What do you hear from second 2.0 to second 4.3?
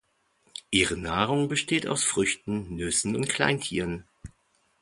Früchten, Nüssen und Kleintieren.